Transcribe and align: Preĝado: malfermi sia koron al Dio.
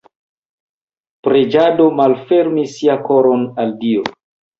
Preĝado: 1.27 1.85
malfermi 1.99 2.63
sia 2.77 2.97
koron 3.11 3.45
al 3.65 3.75
Dio. 3.83 4.03